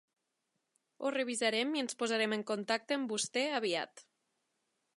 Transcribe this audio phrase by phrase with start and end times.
[1.03, 4.03] Ho revisarem i ens posarem en contacte amb vostè aviat.